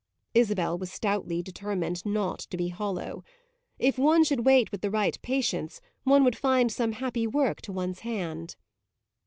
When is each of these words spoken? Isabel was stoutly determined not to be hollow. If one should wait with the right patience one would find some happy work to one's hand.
Isabel 0.33 0.79
was 0.79 0.91
stoutly 0.91 1.43
determined 1.43 2.03
not 2.07 2.39
to 2.49 2.57
be 2.57 2.69
hollow. 2.69 3.23
If 3.77 3.99
one 3.99 4.23
should 4.23 4.47
wait 4.47 4.71
with 4.71 4.81
the 4.81 4.89
right 4.89 5.21
patience 5.21 5.79
one 6.05 6.23
would 6.23 6.35
find 6.35 6.71
some 6.71 6.93
happy 6.93 7.27
work 7.27 7.61
to 7.61 7.71
one's 7.71 7.99
hand. 7.99 8.55